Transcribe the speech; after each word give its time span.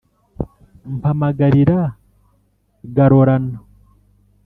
mpamagarira 0.95 1.79
garorano 2.95 3.57